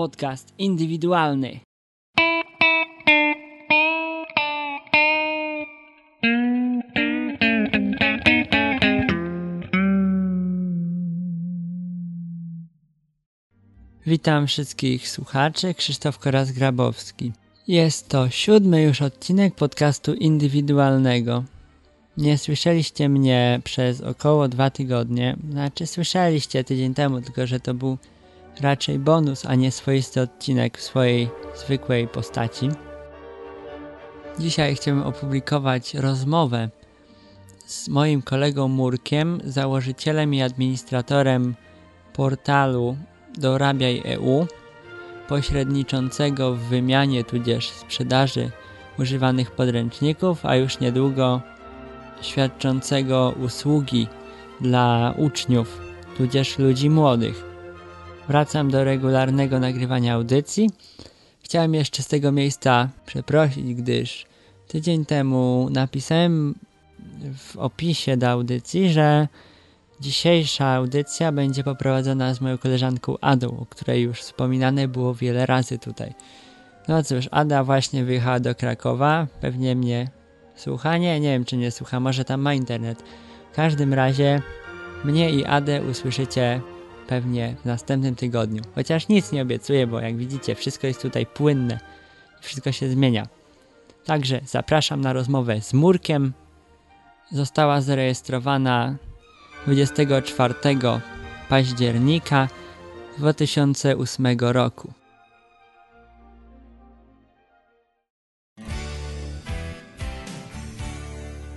[0.00, 1.60] podcast indywidualny.
[14.06, 17.32] Witam wszystkich słuchaczy, Krzysztof Koraz-Grabowski.
[17.68, 21.44] Jest to siódmy już odcinek podcastu indywidualnego.
[22.16, 27.98] Nie słyszeliście mnie przez około dwa tygodnie, znaczy słyszeliście tydzień temu, tylko że to był
[28.60, 32.68] raczej bonus, a nie swoisty odcinek w swojej zwykłej postaci.
[34.38, 36.68] Dzisiaj chciałbym opublikować rozmowę
[37.66, 41.54] z moim kolegą Murkiem, założycielem i administratorem
[42.12, 42.96] portalu
[43.38, 44.46] Dorabiaj EU,
[45.28, 48.50] pośredniczącego w wymianie tudzież sprzedaży
[48.98, 51.40] używanych podręczników, a już niedługo
[52.20, 54.06] świadczącego usługi
[54.60, 55.80] dla uczniów
[56.16, 57.49] tudzież ludzi młodych.
[58.30, 60.70] Wracam do regularnego nagrywania audycji.
[61.42, 64.26] Chciałem jeszcze z tego miejsca przeprosić, gdyż
[64.68, 66.54] tydzień temu napisałem
[67.36, 69.28] w opisie do audycji, że
[70.00, 75.78] dzisiejsza audycja będzie poprowadzona z moją koleżanką Adą, o której już wspominane było wiele razy
[75.78, 76.14] tutaj.
[76.88, 80.08] No cóż, Ada właśnie wyjechała do Krakowa, pewnie mnie
[80.56, 83.02] słucha, nie, nie wiem czy nie słucha, może tam ma internet.
[83.52, 84.42] W każdym razie
[85.04, 86.60] mnie i Adę usłyszycie
[87.10, 88.62] pewnie w następnym tygodniu.
[88.74, 91.80] Chociaż nic nie obiecuję, bo jak widzicie, wszystko jest tutaj płynne.
[92.40, 93.28] Wszystko się zmienia.
[94.04, 96.32] Także zapraszam na rozmowę z Murkiem.
[97.32, 98.96] Została zarejestrowana
[99.64, 100.54] 24
[101.48, 102.48] października
[103.18, 104.92] 2008 roku.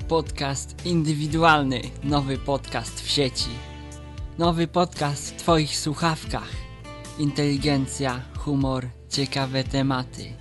[0.08, 3.73] Podcast indywidualny, nowy podcast w sieci.
[4.38, 6.50] Nowy podcast w Twoich słuchawkach.
[7.20, 10.34] Inteligencja, humor, ciekawe tematy.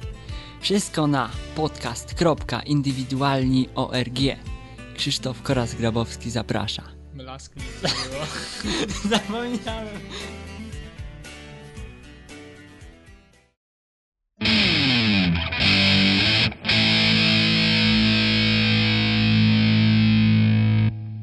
[0.60, 4.18] Wszystko na podcast.indywidualni.org.
[4.96, 6.82] Krzysztof Koras-Grabowski zaprasza.
[7.14, 8.24] Mlask nie było.
[9.18, 9.98] Zapomniałem.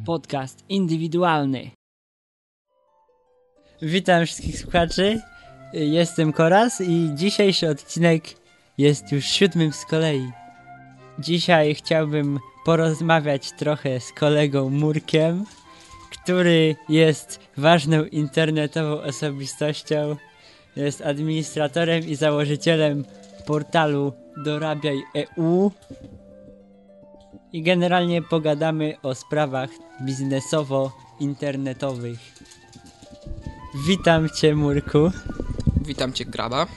[0.06, 1.72] Podcast indywidualny.
[3.82, 5.22] Witam wszystkich słuchaczy.
[5.74, 8.24] Jestem Koraz i dzisiejszy odcinek
[8.78, 10.32] jest już siódmym z kolei.
[11.20, 15.46] Dzisiaj chciałbym porozmawiać trochę z kolegą Murkiem,
[16.12, 20.16] który jest ważną internetową osobistością.
[20.76, 23.06] Jest administratorem i założycielem
[23.46, 25.72] portalu Dorabiaj EU.
[27.54, 29.70] I generalnie pogadamy o sprawach
[30.02, 32.39] biznesowo-internetowych.
[33.74, 35.12] Witam Cię, Murku.
[35.82, 36.68] Witam cię, Graba.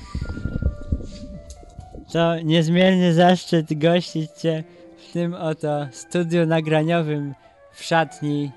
[2.13, 4.65] To niezmierny zaszczyt gościć Cię
[5.09, 7.35] w tym oto studiu nagraniowym
[7.73, 8.51] w szatni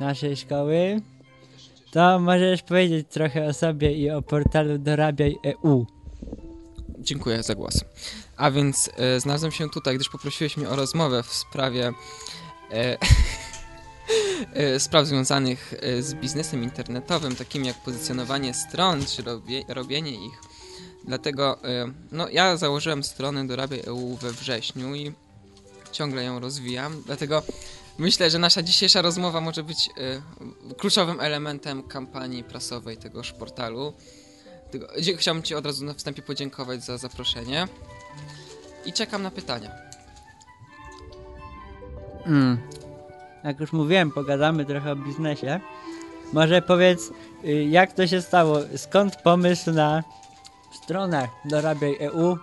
[0.00, 1.00] naszej szkoły.
[1.90, 5.86] To możesz powiedzieć trochę o sobie i o portalu Dorabiaj E EU.
[6.98, 7.84] Dziękuję za głos.
[8.36, 11.92] A więc e, znalazłem się tutaj, gdyż poprosiłeś mnie o rozmowę w sprawie
[12.72, 12.96] e,
[14.78, 20.40] spraw związanych e, z biznesem internetowym, takim jak pozycjonowanie stron, czy robie, robienie ich.
[21.04, 25.12] Dlatego e, no, ja założyłem stronę Dorabiaj EU we wrześniu i
[25.92, 27.02] ciągle ją rozwijam.
[27.06, 27.42] Dlatego
[27.98, 29.88] myślę, że nasza dzisiejsza rozmowa może być
[30.68, 33.92] e, kluczowym elementem kampanii prasowej tegoż portalu.
[35.16, 37.68] Chciałbym Ci od razu na wstępie podziękować za zaproszenie
[38.84, 39.70] i czekam na pytania.
[42.26, 42.58] Mm.
[43.44, 45.60] Jak już mówiłem, pogadamy trochę o biznesie.
[46.32, 47.10] Może powiedz,
[47.44, 48.58] y, jak to się stało?
[48.76, 50.04] Skąd pomysł na
[50.82, 52.38] stronę Dorabiaj EU?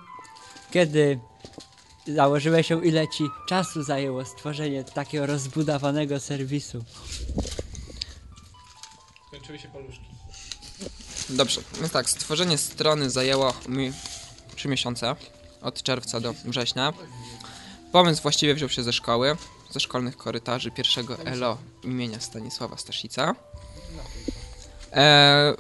[0.71, 1.19] Kiedy
[2.07, 2.81] założyłeś ją?
[2.81, 6.83] Ile ci czasu zajęło stworzenie takiego rozbudowanego serwisu?
[9.31, 10.05] Kończyły się paluszki.
[11.29, 13.91] Dobrze, więc tak, stworzenie strony zajęło mi
[14.55, 15.15] 3 miesiące,
[15.61, 16.93] od czerwca do września.
[17.91, 19.37] Pomysł właściwie wziął się ze szkoły,
[19.69, 23.35] ze szkolnych korytarzy pierwszego ELO imienia Stanisława Staszica.
[24.93, 25.53] E,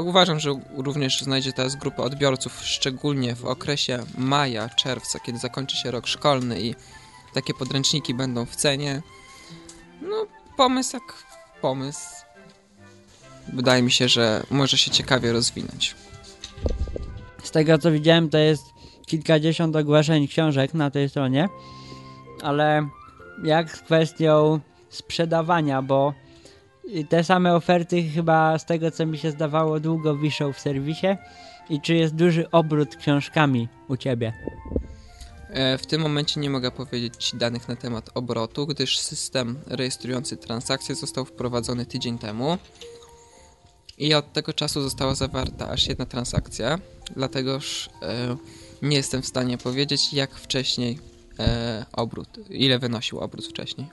[0.00, 5.90] uważam, że również znajdzie teraz grupę odbiorców, szczególnie w okresie maja, czerwca, kiedy zakończy się
[5.90, 6.74] rok szkolny i
[7.34, 9.02] takie podręczniki będą w cenie.
[10.02, 10.26] No,
[10.56, 11.14] pomysł jak
[11.60, 12.00] pomysł.
[13.52, 15.94] Wydaje mi się, że może się ciekawie rozwinąć.
[17.42, 18.64] Z tego co widziałem, to jest
[19.06, 21.48] kilkadziesiąt ogłoszeń książek na tej stronie,
[22.42, 22.88] ale
[23.44, 26.14] jak z kwestią sprzedawania, bo
[27.08, 31.06] te same oferty chyba z tego co mi się zdawało długo wiszą w serwisie
[31.70, 34.32] I czy jest duży obrót książkami u ciebie?
[35.50, 40.94] E, w tym momencie nie mogę powiedzieć danych na temat obrotu, gdyż system rejestrujący transakcje
[40.94, 42.58] został wprowadzony tydzień temu
[43.98, 46.78] i od tego czasu została zawarta aż jedna transakcja,
[47.16, 48.36] dlategoż e,
[48.82, 50.98] nie jestem w stanie powiedzieć, jak wcześniej
[51.38, 53.86] e, obrót, ile wynosił obrót wcześniej.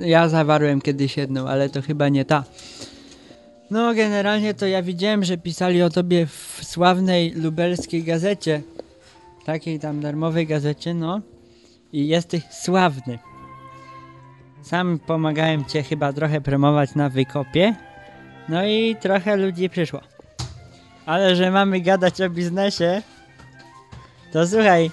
[0.00, 2.44] Ja zawarłem kiedyś jedną, ale to chyba nie ta.
[3.70, 8.62] No, generalnie to ja widziałem, że pisali o tobie w sławnej lubelskiej gazecie.
[9.44, 11.20] Takiej tam darmowej gazecie, no.
[11.92, 13.18] I jesteś sławny.
[14.62, 17.74] Sam pomagałem cię chyba trochę promować na wykopie.
[18.48, 20.00] No i trochę ludzi przyszło.
[21.06, 23.02] Ale że mamy gadać o biznesie,
[24.32, 24.90] to słuchaj.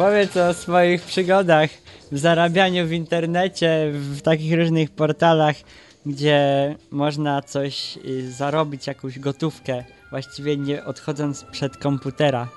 [0.00, 1.70] Powiedz o swoich przygodach
[2.12, 5.56] w zarabianiu w internecie, w takich różnych portalach,
[6.06, 12.48] gdzie można coś y, zarobić, jakąś gotówkę, właściwie nie odchodząc przed komputera.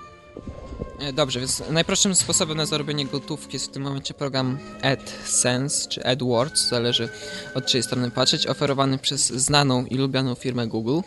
[1.00, 6.06] E, Dobrze, więc najprostszym sposobem na zarobienie gotówki jest w tym momencie program AdSense czy
[6.06, 7.10] AdWords, zależy
[7.56, 11.00] od czyjej strony patrzeć, oferowany przez znaną i lubianą firmę Google.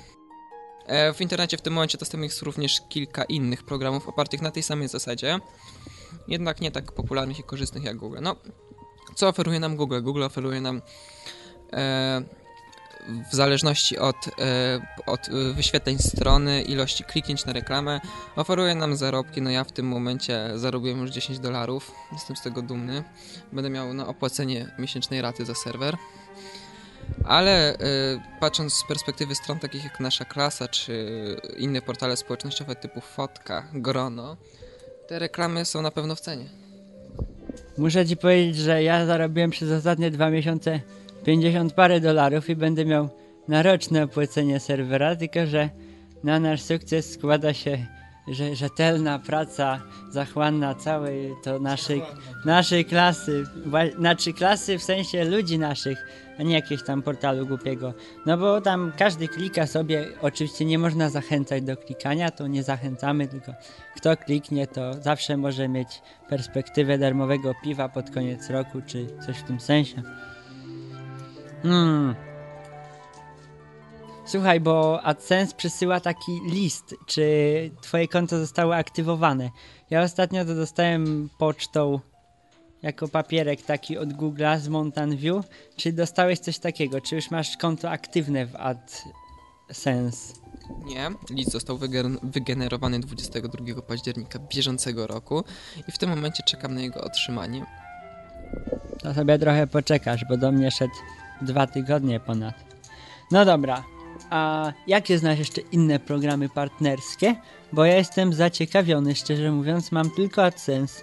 [0.87, 4.63] E, W internecie w tym momencie dostępnych jest również kilka innych programów opartych na tej
[4.63, 5.39] samej zasadzie,
[6.29, 8.19] jednak nie tak popularnych i korzystnych jak Google.
[8.23, 8.37] No,
[9.15, 10.03] co oferuje nam Google?
[10.03, 10.83] Google oferuje nam
[11.73, 12.23] e,
[13.33, 15.21] w zależności od, e, od
[15.55, 18.01] wyświetleń strony, ilości kliknięć na reklamę,
[18.37, 19.43] oferuje nam zarobki.
[19.43, 23.05] No ja w tym momencie zarobiłem już 10 dolarów, jestem z tego dumny.
[23.53, 25.97] Będę miał na opłacenie miesięcznej raty za serwer.
[27.25, 27.79] Ale y,
[28.41, 31.07] patrząc z perspektywy stron takich jak nasza klasa, czy
[31.57, 34.37] inne portale społecznościowe typu Fotka, Grono,
[35.09, 36.45] te reklamy są na pewno w cenie.
[37.79, 40.81] Muszę ci powiedzieć, że ja zarobiłem przez ostatnie dwa miesiące
[41.25, 43.09] 50 parę dolarów i będę miał
[43.49, 45.71] na roczne opłacenie serwera, tylko że
[46.25, 47.87] na nasz sukces składa się
[48.29, 49.81] że, rzetelna praca
[50.11, 52.03] zachłanna całej to naszej,
[52.45, 53.45] naszej klasy,
[53.99, 56.07] znaczy klasy w sensie ludzi naszych,
[56.39, 57.95] a nie jakiegoś tam portalu głupiego.
[58.27, 63.29] No bo tam każdy klika sobie, oczywiście nie można zachęcać do klikania, to nie zachęcamy,
[63.29, 63.53] tylko
[63.97, 69.43] kto kliknie, to zawsze może mieć perspektywę darmowego piwa pod koniec roku, czy coś w
[69.43, 70.03] tym sensie.
[71.63, 72.26] Hmm.
[74.27, 77.27] Słuchaj, bo AdSense przesyła taki list, czy
[77.81, 79.51] twoje konto zostało aktywowane.
[79.91, 82.01] Ja ostatnio to dostałem pocztą
[82.83, 85.45] jako papierek taki od Google'a z Mountain View.
[85.77, 87.01] Czy dostałeś coś takiego?
[87.01, 90.35] Czy już masz konto aktywne w AdSense?
[90.85, 95.45] Nie, list został wygen- wygenerowany 22 października bieżącego roku
[95.89, 97.67] i w tym momencie czekam na jego otrzymanie.
[99.03, 100.95] To sobie trochę poczekasz, bo do mnie szedł
[101.43, 102.55] dwa tygodnie ponad.
[103.31, 103.85] No dobra,
[104.31, 107.37] a jakie znasz jeszcze inne programy partnerskie?
[107.73, 111.03] Bo ja jestem zaciekawiony, szczerze mówiąc, mam tylko AdSense.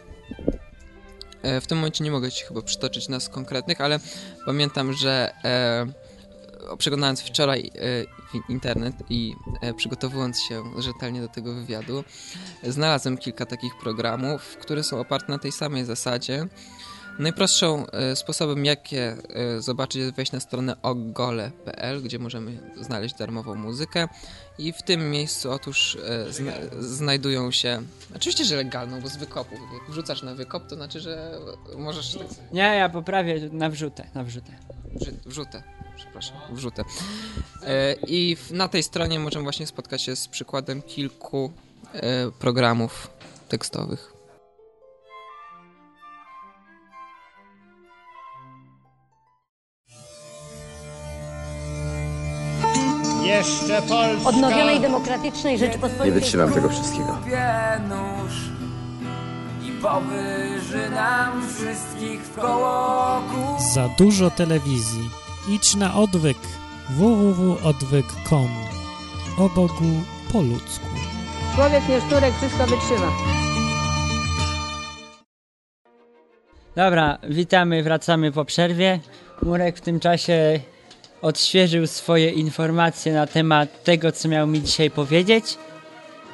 [1.41, 3.99] E, W tym momencie nie mogę Ci chyba przytoczyć nas konkretnych, ale
[4.45, 5.85] pamiętam, że e,
[6.77, 12.03] przeglądając wczoraj e, internet i e, przygotowując się rzetelnie do tego wywiadu,
[12.63, 16.47] znalazłem kilka takich programów, które są oparte na tej samej zasadzie.
[17.19, 23.55] Najprostszym e, sposobem, jakie e, zobaczyć, jest wejść na stronę ogole.pl, gdzie możemy znaleźć darmową
[23.55, 24.07] muzykę.
[24.57, 25.97] I w tym miejscu otóż
[26.29, 27.81] e, zna znajdują się.
[28.15, 29.55] Oczywiście, że legalną, bo z wykopu.
[29.55, 31.39] Jak wrzucasz na wykop, to znaczy, że
[31.77, 32.13] możesz.
[32.13, 34.51] Tak, Nie, ja poprawię na wrzutę, na wrzutę.
[34.95, 35.63] wrzu- wrzutę.
[35.97, 36.83] Przepraszam, wrzutę.
[38.07, 41.51] I na tej stronie możemy właśnie spotkać się z przykładem kilku
[42.39, 43.09] programów
[43.49, 44.12] tekstowych.
[53.47, 54.29] Jeszcze Polska.
[54.29, 57.17] odnowionej demokratycznej Nie Rzeczypospolitej wytrzymam tego wszystkiego.
[57.89, 58.33] nóż
[59.67, 63.55] i powyży nam wszystkich w koło kół.
[63.73, 65.09] Za dużo telewizji.
[65.49, 66.37] Idź na odwyk.
[66.89, 68.47] www.odwyk.com
[69.39, 69.83] O Bogu
[70.33, 70.85] po ludzku.
[71.55, 73.11] Człowiek nie szturek, wszystko wytrzyma.
[76.75, 78.99] Dobra, witamy, wracamy po przerwie.
[79.41, 80.59] Murek w tym czasie
[81.23, 85.57] odświeżył swoje informacje na temat tego, co miał mi dzisiaj powiedzieć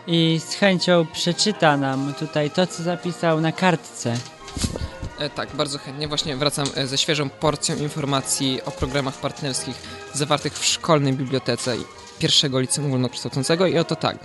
[0.08, 4.18] i z chęcią przeczyta nam tutaj to, co zapisał na kartce.
[5.20, 6.08] E, tak, bardzo chętnie.
[6.08, 9.76] Właśnie wracam e, ze świeżą porcją informacji o programach partnerskich
[10.14, 11.76] zawartych w szkolnej bibliotece
[12.20, 14.18] pierwszego liceum ogólnokształcącego i oto tak.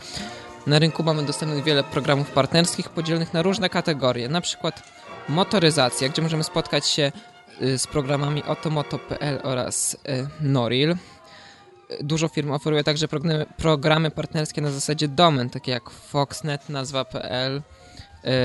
[0.66, 4.82] Na rynku mamy dostępnych wiele programów partnerskich podzielonych na różne kategorie, na przykład
[5.28, 7.12] motoryzacja, gdzie możemy spotkać się
[7.60, 10.90] z programami otomoto.pl oraz y, Noril.
[10.90, 10.96] Y,
[12.00, 13.06] dużo firm oferuje także
[13.56, 17.62] programy, partnerskie na zasadzie domen, takie jak Foxnet, nazwa.pl,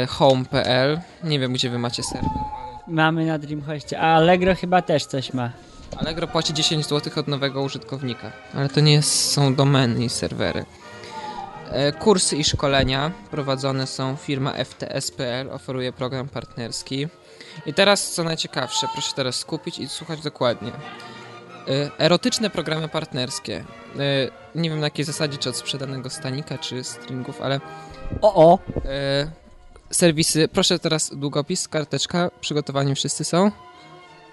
[0.04, 1.00] y, home.pl.
[1.24, 2.30] Nie wiem, gdzie wy macie serwer.
[2.88, 5.52] Mamy na Dreamhostie, a Allegro chyba też coś ma.
[5.98, 10.66] Allegro płaci 10 zł od nowego użytkownika, ale to nie jest, są domeny i serwery.
[11.72, 17.08] E, Kursy i szkolenia prowadzone są firma FTS.pl, oferuje program partnerski.
[17.66, 20.72] I teraz co najciekawsze, proszę teraz skupić i słuchać dokładnie.
[20.72, 23.66] E, Erotyczne programy partnerskie.
[24.00, 27.60] E, Nie wiem na jakiej zasadzie, czy od sprzedanego stanika, czy stringów, ale
[28.22, 28.60] O, o!
[28.86, 29.32] e,
[29.92, 30.48] serwisy.
[30.48, 32.32] Proszę teraz długopis, karteczka.
[32.42, 33.52] Przygotowani wszyscy są?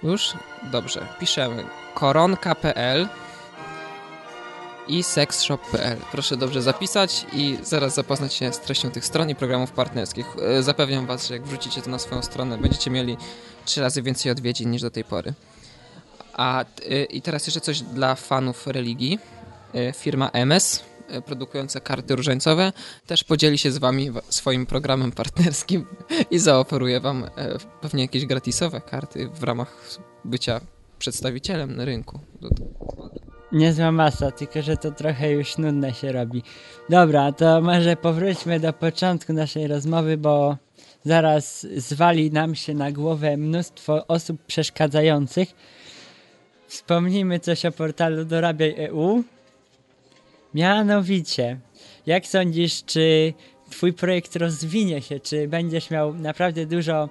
[0.02, 0.32] Już?
[0.72, 1.06] Dobrze.
[1.20, 3.08] Piszemy koronka.pl
[4.88, 5.98] i sexshop.pl.
[6.12, 10.26] Proszę dobrze zapisać i zaraz zapoznać się z treścią tych stron i programów partnerskich.
[10.42, 13.16] E, Zapewniam Was, że jak wrzucicie to na swoją stronę, będziecie mieli
[13.64, 15.34] trzy razy więcej odwiedzin niż do tej pory.
[16.32, 19.18] A t- i teraz jeszcze coś dla fanów religii.
[19.74, 22.72] E, Firma MS, e, produkująca karty różańcowe,
[23.06, 25.86] też podzieli się z Wami swoim programem partnerskim
[26.30, 27.28] i zaoferuje Wam e,
[27.80, 29.76] pewnie jakieś gratisowe karty w ramach
[30.24, 30.60] bycia
[30.98, 32.20] przedstawicielem na rynku.
[33.56, 36.42] Niezła masa, tylko że to trochę już nudne się robi.
[36.90, 40.56] Dobra, to może powróćmy do początku naszej rozmowy, bo
[41.04, 45.48] zaraz zwali nam się na głowę mnóstwo osób przeszkadzających.
[46.66, 49.22] Wspomnijmy coś o portalu Dorabiaj EU.
[50.54, 51.58] Mianowicie,
[52.06, 53.34] jak sądzisz, czy
[53.70, 57.08] twój projekt rozwinie się, czy będziesz miał naprawdę dużo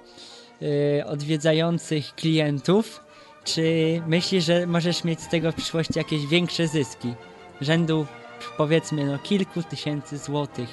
[0.62, 3.05] y, odwiedzających klientów?
[3.46, 7.14] Czy myślisz, że możesz mieć z tego w przyszłości jakieś większe zyski?
[7.60, 8.06] Rzędu
[8.56, 10.68] powiedzmy no kilku tysięcy złotych.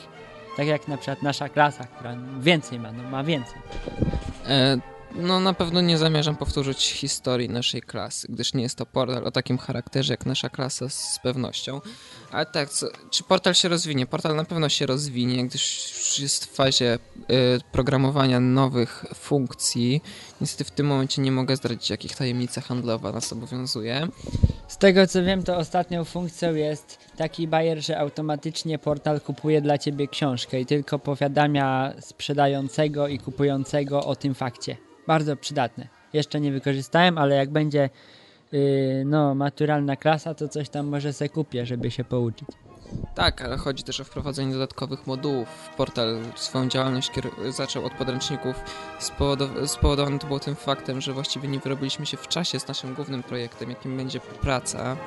[0.57, 3.55] Tak jak na przykład nasza klasa, która więcej ma, no ma więcej.
[4.47, 4.77] E,
[5.15, 9.31] No na pewno nie zamierzam powtórzyć historii naszej klasy, gdyż nie jest to portal o
[9.31, 11.81] takim charakterze jak nasza klasa z pewnością.
[12.31, 14.05] Ale tak, co, czy portal się rozwinie?
[14.05, 16.99] Portal na pewno się rozwinie, gdyż już jest w fazie e,
[17.71, 20.01] programowania nowych funkcji.
[20.41, 24.07] Niestety w tym momencie nie mogę zdradzić, jakich tajemnica handlowa nas obowiązuje.
[24.67, 29.77] Z tego co wiem, to ostatnią funkcją jest taki bajer, że automatycznie portal kupuje dla
[29.77, 34.77] ciebie książkę i tylko powiadamia sprzedającego i kupującego o tym fakcie.
[35.07, 35.87] Bardzo przydatne.
[36.13, 37.89] Jeszcze nie wykorzystałem, ale jak będzie
[38.51, 42.47] yy, no, maturalna klasa, to coś tam może se kupię, żeby się pouczyć.
[43.15, 45.47] Tak, ale chodzi też o wprowadzenie dodatkowych modułów.
[45.77, 47.11] Portal swoją działalność
[47.49, 48.55] zaczął od podręczników.
[48.99, 53.23] Spowodow- to było tym faktem, że właściwie nie wyrobiliśmy się w czasie z naszym głównym
[53.23, 54.97] projektem, jakim będzie praca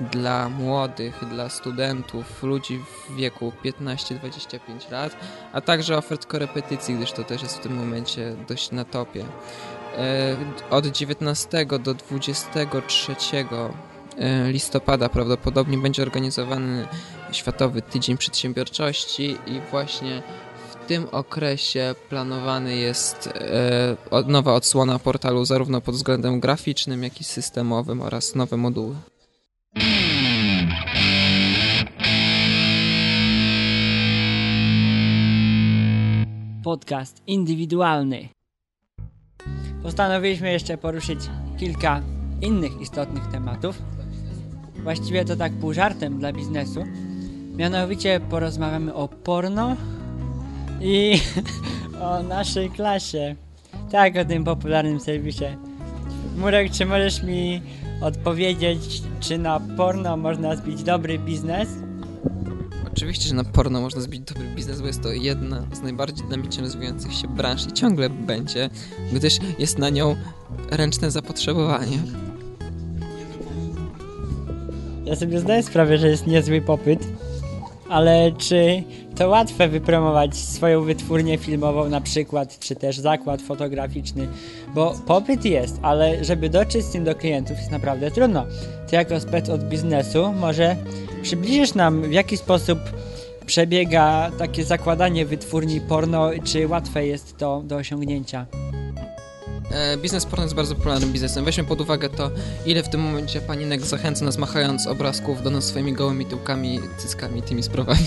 [0.00, 5.16] dla młodych, dla studentów, ludzi w wieku 15-25 lat,
[5.52, 9.24] a także ofert korepetycji, gdyż to też jest w tym momencie dość na topie.
[9.98, 10.36] E,
[10.70, 13.44] Od 19 do 23 e,
[14.50, 16.86] listopada prawdopodobnie będzie organizowany
[17.32, 20.22] Światowy Tydzień Przedsiębiorczości i właśnie
[20.70, 23.26] w tym okresie planowany jest
[24.12, 28.94] e, nowa odsłona portalu zarówno pod względem graficznym, jak i systemowym oraz nowe moduły.
[36.64, 38.28] podcast indywidualny.
[39.82, 41.20] Postanowiliśmy jeszcze poruszyć
[41.58, 42.02] kilka
[42.40, 43.82] innych istotnych tematów.
[44.84, 46.84] Właściwie to tak pół żartem dla biznesu.
[47.56, 49.76] Mianowicie porozmawiamy o porno
[50.80, 51.20] i
[52.00, 53.36] o naszej klasie.
[53.90, 55.44] Tak, o tym popularnym serwisie.
[56.36, 57.62] Murek, czy możesz mi
[58.00, 61.68] odpowiedzieć, czy na porno można zbić dobry biznes?
[62.92, 66.62] Oczywiście, że na porno można zbić dobry biznes, bo jest to jedna z najbardziej dynamicznie
[66.62, 68.70] rozwijających się branż i ciągle będzie,
[69.12, 70.16] gdyż jest na nią
[70.70, 71.98] ręczne zapotrzebowanie.
[75.04, 77.00] Ja sobie zdaję sprawę, że jest niezły popyt,
[77.88, 78.82] ale czy
[79.16, 84.28] to łatwe wypromować swoją wytwórnię filmową na przykład, czy też zakład fotograficzny?
[84.74, 88.46] Bo popyt jest, ale żeby dotrzeć z tym do klientów jest naprawdę trudno.
[88.88, 90.76] Ty jako spec od biznesu może
[91.22, 92.78] przybliżysz nam w jaki sposób
[93.46, 98.46] przebiega takie zakładanie wytwórni porno, czy łatwe jest to do osiągnięcia?
[99.74, 101.44] E, Biznes porno jest bardzo popularnym biznesem.
[101.44, 102.30] Weźmy pod uwagę to,
[102.66, 107.42] ile w tym momencie paninek zachęca nas machając obrazków do nas swoimi gołymi tyłkami, cyckami,
[107.42, 108.06] tymi sprawami.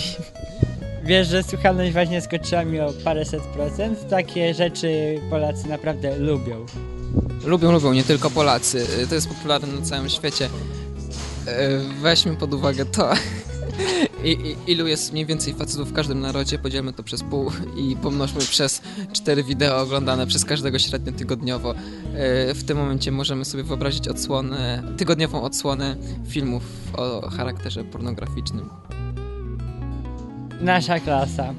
[1.03, 4.09] Wiesz, że słuchalność właśnie skoczyła mi o paręset procent.
[4.09, 6.65] Takie rzeczy Polacy naprawdę lubią.
[7.45, 8.85] Lubią, lubią, nie tylko Polacy.
[9.03, 10.49] E, To jest popularne na całym świecie.
[11.47, 13.09] E, Weźmy pod uwagę to,
[14.27, 17.95] I, i, ilu jest mniej więcej facetów w każdym narodzie, podzielmy to przez pół i
[17.95, 18.81] pomnożmy przez
[19.13, 21.71] cztery wideo oglądane przez każdego średnio tygodniowo.
[21.71, 25.95] E, w tym momencie możemy sobie wyobrazić odsłonę, tygodniową odsłonę
[26.27, 26.63] filmów
[26.97, 28.69] o charakterze pornograficznym.
[30.61, 31.53] Nasza klasa.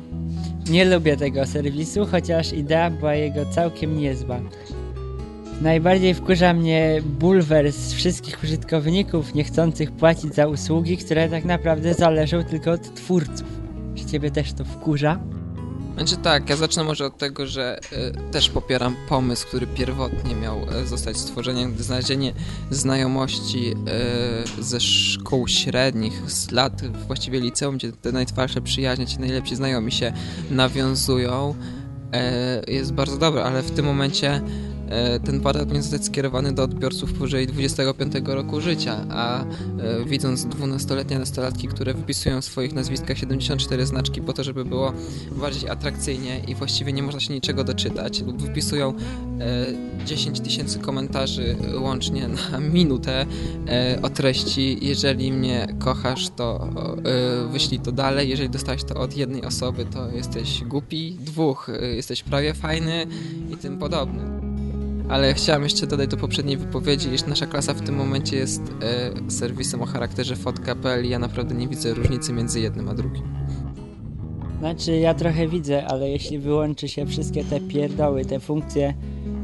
[0.71, 4.41] Nie lubię tego serwisu, chociaż idea była jego całkiem niezła.
[5.63, 12.71] Najbardziej wkurza mnie bulwers wszystkich użytkowników niechcących płacić za usługi, które tak naprawdę zależą tylko
[12.71, 13.49] od twórców.
[13.95, 15.21] Czy ciebie też to wkurza?
[15.95, 20.59] Znaczy tak, ja zacznę może od tego, że y, też popieram pomysł, który pierwotnie miał
[20.83, 22.33] y, zostać stworzony, gdy znalezienie
[22.71, 23.75] znajomości
[24.59, 29.93] y, ze szkół średnich, z lat właściwie liceum, gdzie te najtwarsze przyjaźnie, ci najlepsi znajomi
[29.93, 30.13] się
[30.51, 31.55] nawiązują,
[32.69, 34.43] jest bardzo dobre, ale w tym momencie
[35.25, 39.45] ten portal powinien zostać skierowany do odbiorców powyżej 25 roku życia, a e,
[40.05, 44.93] widząc 12-letnie nastolatki, które wpisują w swoich nazwiskach 74 znaczki po to, żeby było
[45.31, 48.95] bardziej atrakcyjnie i właściwie nie można się niczego doczytać, lub wypisują
[50.05, 53.27] 10 e, tysięcy komentarzy łącznie na minutę
[54.03, 56.69] o treści jeżeli mnie kochasz, to
[57.53, 62.55] wyślij to dalej, jeżeli dostałeś to od jednej osoby, to jesteś głupi, dwóch, jesteś prawie
[62.55, 63.07] fajny
[63.51, 64.38] i tym podobne
[65.09, 69.31] ale chciałem jeszcze dodać do poprzedniej wypowiedzi, iż nasza klasa w tym momencie jest e,
[69.31, 73.23] serwisem o charakterze fotka.pl i ja naprawdę nie widzę różnicy między jednym a drugim.
[74.59, 78.95] Znaczy ja trochę widzę, ale jeśli wyłączy się wszystkie te pierdoły, te funkcje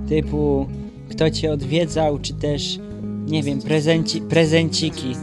[0.08, 0.66] typu
[1.08, 2.78] kto cię odwiedzał, czy też
[3.26, 5.16] nie wiem, prezenci, prezenciki.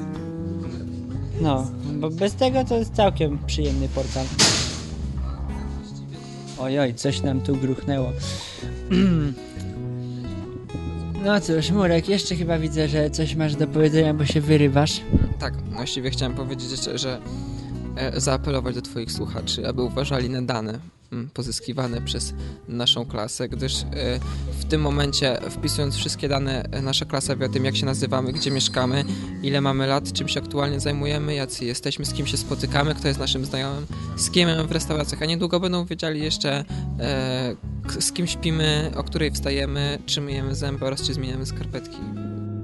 [1.41, 4.25] No, bo bez tego to jest całkiem przyjemny portal.
[6.59, 8.11] Ojoj, coś nam tu gruchnęło.
[11.23, 15.01] No cóż, Murek, jeszcze chyba widzę, że coś masz do powiedzenia, bo się wyrywasz.
[15.39, 17.19] Tak, właściwie chciałem powiedzieć że
[17.95, 20.79] e, zaapelować do Twoich słuchaczy, aby uważali na dane
[21.33, 22.33] pozyskiwane przez
[22.67, 23.85] naszą klasę, gdyż e,
[24.59, 28.33] w tym momencie wpisując wszystkie dane e, nasza klasa wie o tym jak się nazywamy,
[28.33, 29.03] gdzie mieszkamy,
[29.43, 33.19] ile mamy lat, czym się aktualnie zajmujemy, jacy jesteśmy, z kim się spotykamy, kto jest
[33.19, 36.65] naszym znajomym, z kim w restauracjach, a niedługo będą wiedzieli jeszcze
[37.99, 41.97] z kim śpimy, o której wstajemy, czy myjemy zęby oraz czy zmieniamy skarpetki.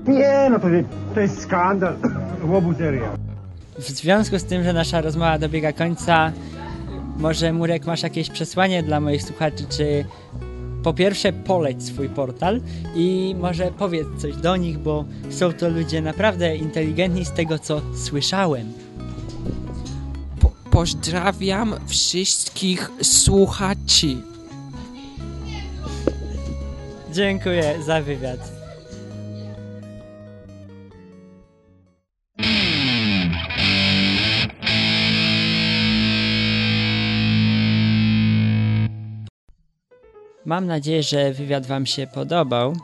[0.08, 0.68] Nie, no to,
[1.14, 1.96] to jest skandal,
[2.52, 3.18] łobuteria.
[3.80, 6.32] W związku z tym, że nasza rozmowa dobiega końca,
[7.18, 10.06] może Murek masz jakieś przesłanie dla moich słuchaczy, czy
[10.84, 12.62] po pierwsze poleć swój portal
[12.96, 17.82] i może powiedz coś do nich, bo są to ludzie naprawdę inteligentni z tego, co
[17.96, 18.74] słyszałem.
[20.40, 24.18] Po pozdrawiam wszystkich słuchaczy.
[27.14, 28.57] Dziękuję za wywiad.
[40.48, 42.76] Mam nadzieję, że wywiad Wam się podobał.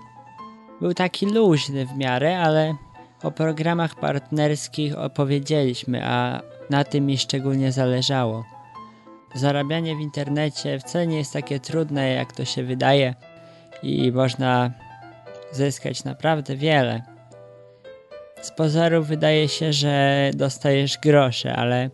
[0.81, 2.75] Był taki luźny w miarę, ale
[3.23, 8.45] o programach partnerskich opowiedzieliśmy, a na tym mi szczególnie zależało.
[9.35, 13.15] Zarabianie w internecie wcale nie jest takie trudne, jak to się wydaje
[13.83, 14.71] i można
[15.51, 17.01] zyskać naprawdę wiele.
[18.41, 21.89] Z pozoru wydaje się, że dostajesz grosze, ale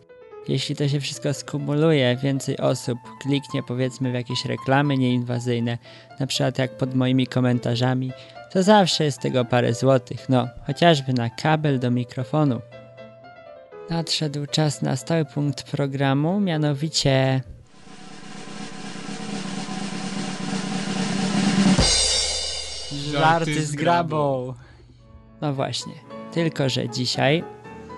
[0.49, 5.77] jeśli to się wszystko skumuluje, więcej osób kliknie powiedzmy w jakieś reklamy nieinwazyjne,
[6.19, 8.11] na przykład jak pod moimi komentarzami,
[8.51, 12.61] to zawsze jest tego parę złotych, no, chociażby na kabel do mikrofonu.
[13.89, 17.41] Nadszedł czas na stały punkt programu, mianowicie
[23.11, 24.53] Żarty z grabą.
[25.41, 25.93] No właśnie.
[26.33, 27.43] Tylko, że dzisiaj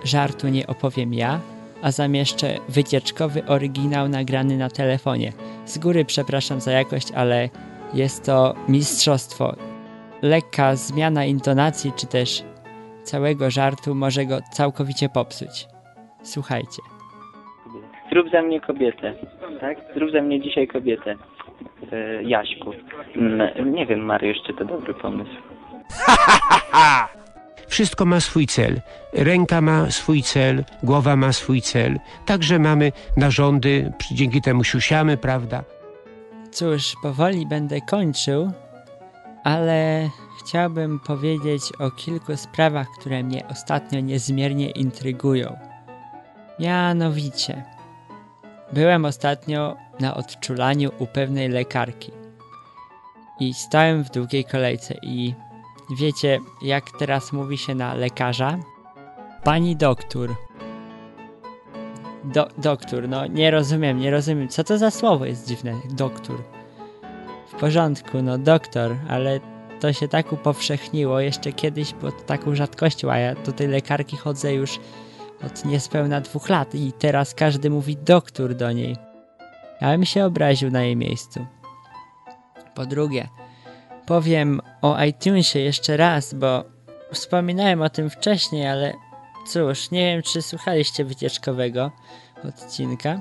[0.04, 1.40] żartu nie opowiem ja,
[1.82, 5.32] a zamieszczę wycieczkowy oryginał nagrany na telefonie.
[5.64, 7.48] Z góry przepraszam za jakość, ale
[7.94, 9.56] jest to mistrzostwo.
[10.22, 12.42] Lekka zmiana intonacji czy też
[13.02, 15.66] całego żartu może go całkowicie popsuć.
[16.22, 16.82] Słuchajcie.
[18.12, 19.14] Zrób za mnie kobietę.
[19.60, 19.78] Tak?
[19.96, 21.16] Zrób za mnie dzisiaj kobietę.
[21.92, 22.72] E, Jaśku.
[23.16, 25.36] Mm, nie wiem, Mariusz, czy to dobry pomysł.
[27.66, 28.80] Wszystko ma swój cel.
[29.12, 31.98] Ręka ma swój cel, głowa ma swój cel.
[32.26, 35.64] Także mamy narządy, dzięki temu siusiamy, prawda?
[36.52, 38.52] Cóż, powoli będę kończył,
[39.44, 40.10] ale
[40.40, 45.56] chciałbym powiedzieć o kilku sprawach, które mnie ostatnio niezmiernie intrygują.
[46.60, 47.64] Mianowicie,
[48.72, 52.12] byłem ostatnio na odczulaniu u pewnej lekarki.
[53.40, 55.34] I stałem w długiej kolejce i
[55.96, 58.58] wiecie, jak teraz mówi się na lekarza?
[59.44, 60.30] Pani doktor.
[62.24, 64.48] Do, doktor, no nie rozumiem, nie rozumiem.
[64.48, 65.74] Co to za słowo jest dziwne?
[65.90, 66.36] Doktor.
[67.46, 69.40] W porządku, no doktor, ale
[69.80, 71.20] to się tak upowszechniło.
[71.20, 74.78] Jeszcze kiedyś to taką rzadkością, a ja do tej lekarki chodzę już
[75.46, 78.96] od niespełna dwóch lat i teraz każdy mówi doktor do niej.
[79.80, 81.46] Ja bym się obraził na jej miejscu.
[82.74, 83.28] Po drugie,
[84.06, 86.64] powiem o iTunesie jeszcze raz, bo
[87.12, 88.92] wspominałem o tym wcześniej, ale
[89.46, 91.90] cóż, nie wiem czy słuchaliście wycieczkowego
[92.48, 93.20] odcinka.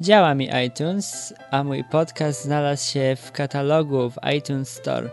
[0.00, 5.10] Działa mi iTunes, a mój podcast znalazł się w katalogu w iTunes Store.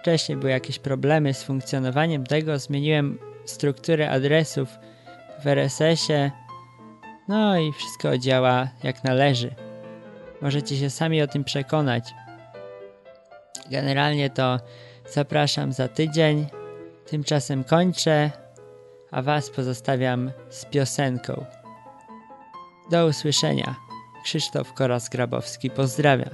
[0.00, 4.68] Wcześniej były jakieś problemy z funkcjonowaniem tego, zmieniłem strukturę adresów
[5.42, 6.30] w RSS-ie,
[7.28, 9.54] no i wszystko działa jak należy.
[10.42, 12.14] Możecie się sami o tym przekonać.
[13.70, 14.60] Generalnie to
[15.10, 16.46] zapraszam za tydzień.
[17.06, 18.30] Tymczasem kończę,
[19.10, 21.44] a Was pozostawiam z piosenką.
[22.90, 23.76] Do usłyszenia.
[24.24, 26.30] Krzysztof Koras-Grabowski pozdrawia.